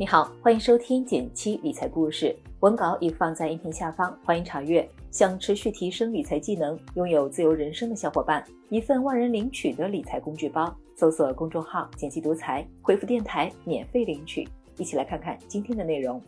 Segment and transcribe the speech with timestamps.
[0.00, 4.88] 你好，欢迎收听减七理财故事，文稿已放在音频下方，欢迎查阅。
[5.10, 14.48] 想持续提升理财技能，拥有自由人生的小伙伴，一份万人领取的理财工具包，搜索公众号“减七独裁，回复“电台”免费领取。
[14.78, 16.18] 一起来看看今天的内容。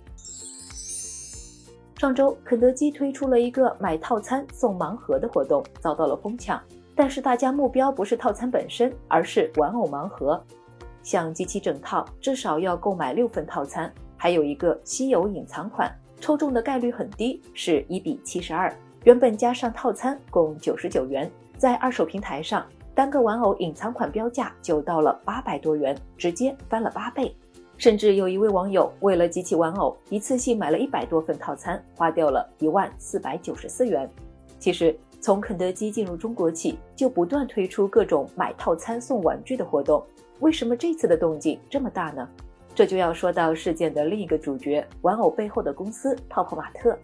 [1.97, 6.63] 上周，肯德基推出了一个买套餐送盲盒的活动，遭到了疯抢。
[6.95, 10.39] 但是大家目标不是套餐本身，而是玩偶盲盒。
[11.03, 18.73] 像集齐整套，至少要购买六份套餐，还有一个稀有隐藏款，抽中的概率很低，是一比七十二。
[19.05, 22.65] 原本加上套餐共九十九元，在二手平台上，
[22.95, 27.35] 单个玩偶隐藏款标价就到了八百多元，直接翻了八倍。
[27.79, 34.09] 甚至有一位网友为了集齐玩偶，一次性买了一百多份套餐，花掉了一万四百九十四元。
[34.61, 40.05] 其实从肯德基进入中国起，就不断推出各种买套餐送玩具的活动。
[40.41, 42.29] 为什么这次的动静这么大呢？
[42.75, 46.99] 这就要说到事件的另一个主角——玩偶背后的公司泡泡玛特。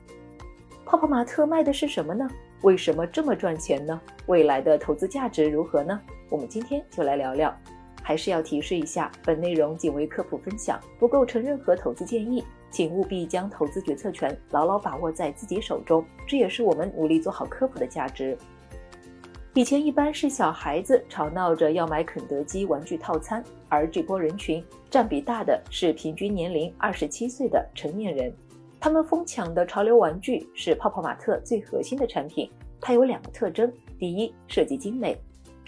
[0.84, 2.28] 泡泡玛特卖的是什么呢？
[2.62, 4.00] 为什么这么赚钱呢？
[4.27, 6.00] 未来的投资价值如何呢？
[6.28, 7.55] 我们今天就来聊聊。
[8.02, 18.36] 还是要提示一下，本内容仅为科普分享，不构成任何投资建议，请务必将投资决策权牢牢把握在自己手中，这也是我们努力做好科普的价值。
[19.55, 28.33] 以前一般是小孩子吵闹着要买肯德基玩具套餐，而这波人群占比大的是平均年龄二十七岁的成年人，
[28.78, 32.48] 他们疯抢的潮流玩具是泡泡玛特最核心的产品，
[32.80, 35.19] 它有两个特征：第一，设计精美。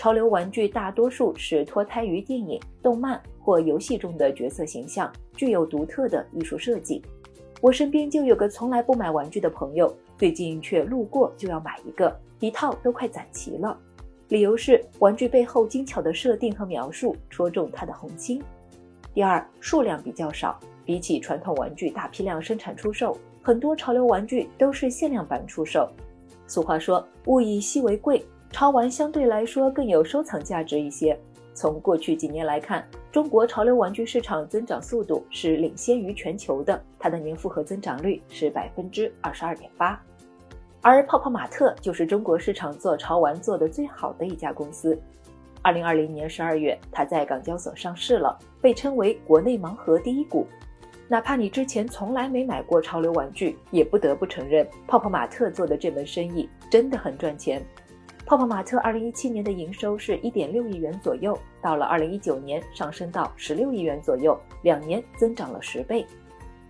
[0.00, 7.02] 潮流玩具大多数是脱胎于电影、动漫或游戏中的角色形象，具有独特的艺术设计。
[7.60, 13.78] 我身边就有个从来不买玩具的朋友，最近却路过就要买一个，一套都快攒齐了。
[14.28, 18.42] 理由是玩具背后精巧的设定和描述戳中他的红心。
[19.12, 25.86] 第二，数量比较少，比起传统玩具大批量生产出售，很多潮流玩具都是限量版出售。
[26.46, 28.24] 俗话说，物以稀为贵。
[28.50, 31.18] 潮玩相对来说更有收藏价值一些。
[31.54, 40.00] 从过去几年来看，中国潮流玩具市场增长速度是领先于全球的，它的年复合增长率是百分之二十二点八。
[40.82, 44.98] 而泡泡玛特就是中国市场做潮玩做得最好的一家公司。
[45.62, 50.46] 二零二零年十二月，它在港交所上市了，被称为国内盲盒第一股。
[51.06, 57.60] 哪怕你之前从来没买过潮流玩具，也不得不承认，泡泡玛特做的这门生意真的很赚钱。
[58.30, 66.06] 泡泡玛特二零一七年的营收是一点六亿元左右，到了二零一九年上升到十六亿元左右，两年增长了十倍。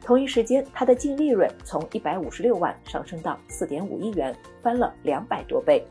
[0.03, 5.87] 同一时间，它的净利润从一百五十六万上升到四点五亿元，翻了两百多倍。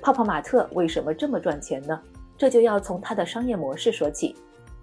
[0.00, 2.00] 泡泡玛特为什么这么赚钱呢？
[2.38, 4.34] 这就要从它的商业模式说起。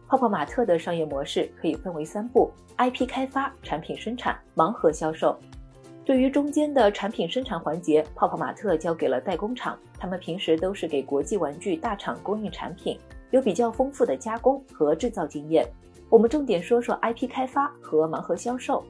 [0.08, 5.36] 泡泡玛特的商业模式可以分为三步：IP 开发、产品生产、盲盒销售。
[6.08, 12.98] 对于中间的产品生产环节，泡泡玛特交给了代工厂，他们平时都是给国际玩具大厂供应产品，
[13.32, 15.68] 有比较丰富的加工和制造经验。
[16.08, 18.82] 我们重点说说 IP 开发和盲盒销售。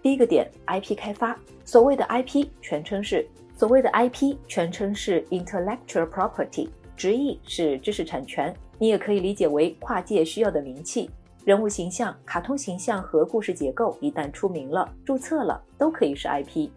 [0.00, 3.26] 第一个点，IP 开发，所谓的 IP 全称是
[3.56, 11.10] 所谓的 IP 全称是 Intellectual Property，直译是知识产权，你也可以理解为跨界需要的名气。
[11.44, 16.70] 人物形象、卡通形象和故事结构一旦出名了、注册了，都可以是 IP。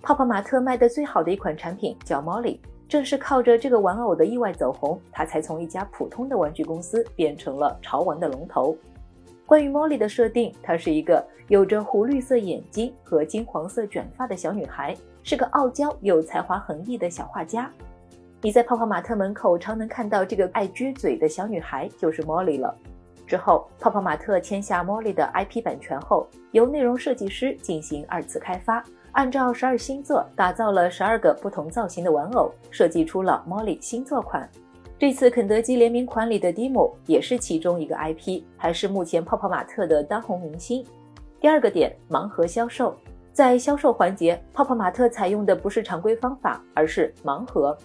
[0.00, 8.74] 泡泡玛特卖的最好的一款产品叫 Molly，正是靠着这个玩偶的意外走红，它才从一家普通的玩具公司变成了潮玩的龙头。
[9.44, 17.70] 关于 Molly 的设定，她是一个有着湖绿色眼睛和金黄色卷发的小女孩，是个傲娇有才华横溢的小画家。
[18.40, 22.74] 你在泡泡玛特门口常能看到这个爱撅嘴的小女孩，就是 Molly 了。
[23.26, 28.82] 之后，泡泡玛特签下 Molly 的 IP 版权后，由内容设计师进行二次开发，
[29.12, 34.48] 按照十二星座打造了十二个不同造型的玩偶，设计出了 Molly 星座款。
[34.98, 40.82] 这次肯德基联名款里的 Dimo 也是其中一个 IP，还是目前泡泡玛特的当红明星。
[41.38, 42.96] 第二个点，盲盒销售，
[43.30, 47.76] 在销售环节，泡泡玛特采用的不是常规方法，而是盲盒。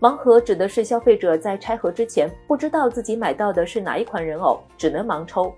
[0.00, 5.54] 盲盒指的是消费者在拆盒之前不知道自己买到的是哪一款人偶，只能盲抽。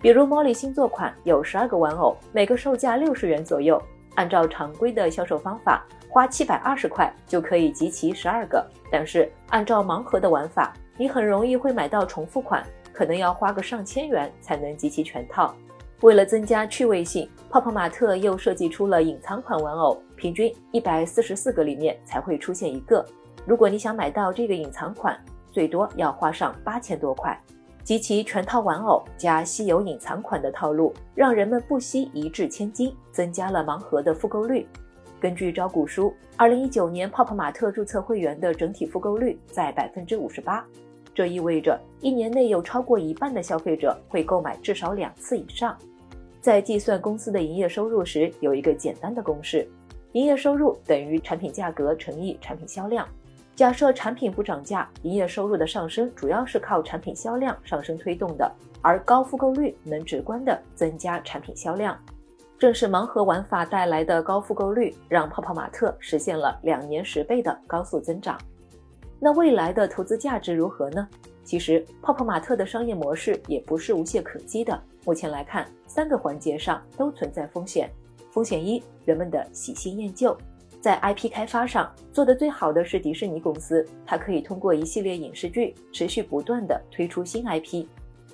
[0.00, 3.80] 比如 Molly 星座款有十二个玩偶，每个售价六十元左右。
[4.16, 8.64] 按照常规的销售方法，花七百二十块就可以集齐十二个。
[8.90, 15.54] 但是按照盲盒的玩法，你很容易会买到重复款，可能要花个上千元才能集齐全套。
[16.00, 23.04] 为了增加趣味性，泡泡玛特又设计出了隐藏款玩偶，平均一百四十四个里面才会出现一个。
[23.46, 25.18] 如果你想买到这个隐藏款，
[25.50, 27.38] 最多要花上八千多块。
[27.82, 34.66] 及其全套玩偶加稀有隐藏款的套路，让人们不惜一掷千金，增加了盲盒的复购率。
[35.20, 40.64] 根据招股书，二零一九年泡泡玛特注册会员的整体复购率在百分之五十八，
[41.14, 45.76] 这意味着一年内有超过一半的消费者会购买至少两次以上。
[46.40, 49.68] 在计算公司的营业收入时，有一个简单的公式：
[50.12, 53.06] 营业收入等于产品价格乘以产品销量。
[53.56, 58.50] 假设产品不涨价，营业收入的上升主要是靠产品销量上升推动的，
[58.82, 61.96] 而高复购率能直观的增加产品销量。
[62.58, 68.36] 正是盲盒玩法带来的高复购率，让泡泡玛特实现了两年十倍的高速增长。
[69.20, 71.06] 那未来的投资价值如何呢？
[71.44, 74.80] 其实泡泡玛特的商业模式也不是无懈可击的。
[75.04, 77.88] 目前来看，三个环节上都存在风险。
[78.32, 80.36] 风险一，人们的喜新厌旧。
[80.84, 87.86] 在 IP 开发上做得最好的是迪士尼公司，它可以通过一系列影视剧持续不断的推出新 IP。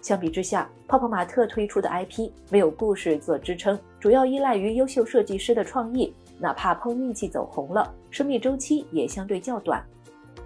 [0.02, 9.80] 相比之下，泡泡玛特推出的 IP 没有故事做支撑，主要依赖于优秀设计师的创意，哪怕碰运气走红了，生命周期也相对较短。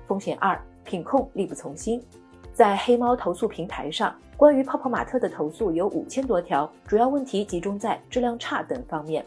[0.07, 2.05] 风险二，品控力不从心。
[2.53, 9.25] 在黑猫投诉平台上，关于泡泡玛特的投诉有五千多条，主要问题集中在质量差等方面。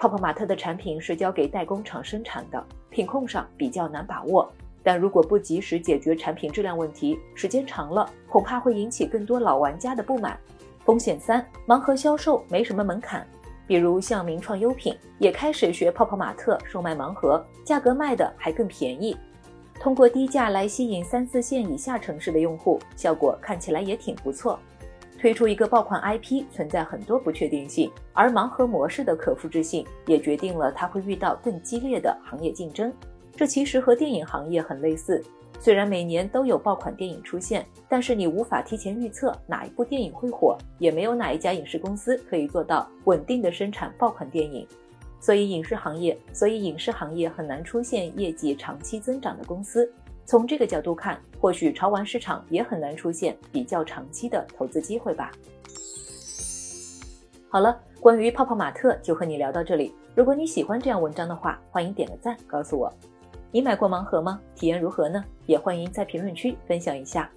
[0.00, 4.50] 泡泡玛特的产品是交给代工厂生产的，品控上比较难把握。
[4.82, 10.40] 但如果不及时解决产品质量问题，时间长了恐怕会引起更多老玩家的不满。
[10.86, 13.26] 风险三，盲盒销售没什么门槛，
[13.66, 19.14] 比如像名创优品也开始学泡泡玛特售卖盲盒，价格卖的还更便宜。
[19.74, 24.58] 通过低价来吸引三四线以下城市的用户，效果看起来也挺不错。
[25.20, 32.90] 推出一个爆款 IP 存在很多不确定性，而盲盒模式的可复制性也决定了它会遇到更激烈的行业竞争。
[33.36, 35.22] 这其实和电影行业很类似，
[35.58, 44.66] 虽然每年都有爆款电影出现，但是你无法提前预测哪一部电影会火，也没有哪一家影视公司可以做到稳定的生产爆款电影。
[45.20, 49.92] 所以影视行业，所以影视行业很难出现业绩长期增长的公司。
[50.30, 55.32] 从这个角度看，或许潮玩市场也很难出现比较长期的投资机会吧。
[57.48, 59.92] 好了，关于泡泡玛特就和你聊到这里。
[60.14, 62.92] 如果你喜欢这样文章的话，欢迎点个赞告诉我。
[63.50, 64.40] 你买过盲盒吗？
[64.54, 65.24] 体验如何呢？
[65.46, 67.28] 也欢迎在评论区分享一下。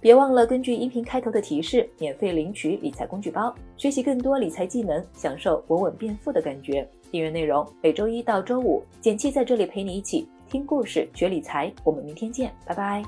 [0.00, 6.88] 别忘了根据音频开头的提示，免费领取理财工具包，学习更多理财技能，享受稳稳变富的感觉。
[7.10, 10.26] 订阅内容每周一到周五，简七在这里陪你一起。
[10.52, 13.02] 听故事，学理财，我们明天见，拜拜。